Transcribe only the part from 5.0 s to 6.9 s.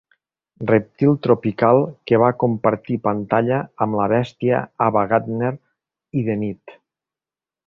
Gardner, i de nit.